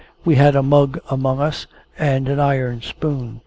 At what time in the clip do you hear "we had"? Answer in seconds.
0.25-0.55